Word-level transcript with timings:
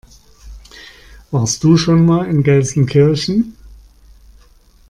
Warst 1.29 1.63
du 1.63 1.77
schon 1.77 2.07
mal 2.07 2.25
in 2.25 2.41
Gelsenkirchen? 2.41 3.55